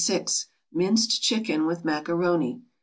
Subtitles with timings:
[0.73, 2.63] =Minced Chicken with Macaroni.